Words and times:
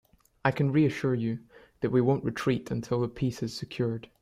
I 0.43 0.49
can 0.49 0.71
reassure 0.71 1.13
you, 1.13 1.41
that 1.81 1.91
we 1.91 2.01
won't 2.01 2.23
retreat 2.25 2.71
until 2.71 3.01
the 3.01 3.07
peace 3.07 3.43
is 3.43 3.53
secured. 3.55 4.09